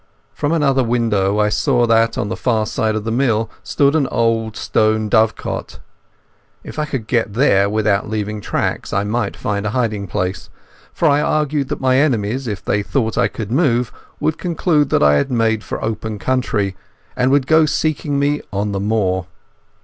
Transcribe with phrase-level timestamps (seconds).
[0.33, 4.07] From another window I saw that on the far side of the mill stood an
[4.07, 5.77] old stone dovecot.
[6.63, 10.49] If I could get there without leaving tracks I might find a hiding place,
[10.91, 15.17] for I argued that my enemies, if they thought I could move, would conclude I
[15.17, 16.75] had made for open country,
[17.15, 19.27] and would go seeking me on the moor.